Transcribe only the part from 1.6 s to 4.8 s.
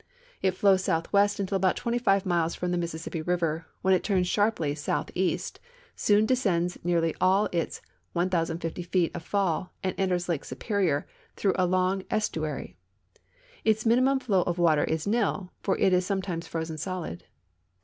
25 miles from tbe Missis sippi river, when it turns sharply